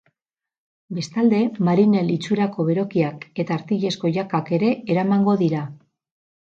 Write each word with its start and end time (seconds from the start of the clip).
Bestalde, 0.99 1.41
marinel 1.67 2.09
itxurako 2.15 2.65
berokiak 2.73 3.29
eta 3.45 3.59
artilezko 3.61 4.15
jakak 4.19 4.53
ere 4.61 4.77
eramango 4.97 5.41
dira. 5.45 5.67